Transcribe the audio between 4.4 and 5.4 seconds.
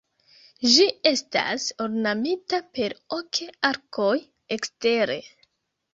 ekstere.